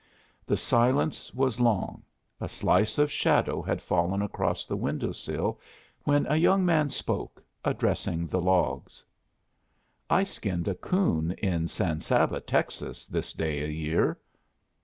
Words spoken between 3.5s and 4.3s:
had fallen